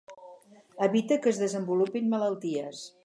Evita 0.87 1.17
que 1.25 1.33
es 1.33 1.41
desenvolupin 1.43 2.09
malalties. 2.15 2.83